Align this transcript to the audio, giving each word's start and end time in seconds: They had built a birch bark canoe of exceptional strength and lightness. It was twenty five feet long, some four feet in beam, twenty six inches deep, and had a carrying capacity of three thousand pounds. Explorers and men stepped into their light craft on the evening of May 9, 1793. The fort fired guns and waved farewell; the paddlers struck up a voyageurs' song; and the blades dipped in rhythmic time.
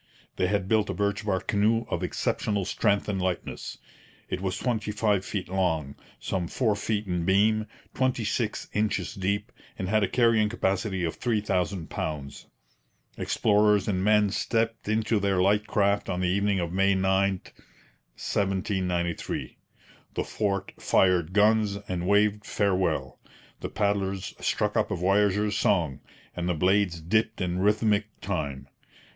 They 0.37 0.47
had 0.47 0.67
built 0.67 0.89
a 0.89 0.95
birch 0.95 1.23
bark 1.23 1.45
canoe 1.47 1.85
of 1.87 2.01
exceptional 2.01 2.65
strength 2.65 3.07
and 3.07 3.21
lightness. 3.21 3.77
It 4.29 4.41
was 4.41 4.57
twenty 4.57 4.91
five 4.91 5.23
feet 5.23 5.47
long, 5.47 5.93
some 6.19 6.47
four 6.47 6.75
feet 6.75 7.05
in 7.05 7.23
beam, 7.23 7.67
twenty 7.93 8.25
six 8.25 8.67
inches 8.73 9.13
deep, 9.13 9.51
and 9.77 9.87
had 9.89 10.01
a 10.01 10.07
carrying 10.07 10.49
capacity 10.49 11.03
of 11.03 11.17
three 11.17 11.39
thousand 11.39 11.91
pounds. 11.91 12.47
Explorers 13.15 13.87
and 13.87 14.03
men 14.03 14.31
stepped 14.31 14.89
into 14.89 15.19
their 15.19 15.39
light 15.39 15.67
craft 15.67 16.09
on 16.09 16.21
the 16.21 16.29
evening 16.29 16.59
of 16.59 16.73
May 16.73 16.95
9, 16.95 17.33
1793. 17.43 19.59
The 20.15 20.23
fort 20.23 20.71
fired 20.79 21.31
guns 21.31 21.77
and 21.87 22.07
waved 22.07 22.43
farewell; 22.43 23.19
the 23.59 23.69
paddlers 23.69 24.33
struck 24.39 24.75
up 24.75 24.89
a 24.89 24.95
voyageurs' 24.95 25.59
song; 25.59 25.99
and 26.35 26.49
the 26.49 26.55
blades 26.55 26.99
dipped 26.99 27.39
in 27.39 27.59
rhythmic 27.59 28.07
time. 28.19 28.67